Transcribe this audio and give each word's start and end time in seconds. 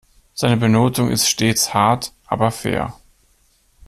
Seine 0.33 0.57
Benotung 0.57 1.11
ist 1.11 1.29
stets 1.29 1.75
hart 1.75 2.11
aber 2.27 2.49
fair. 2.49 2.95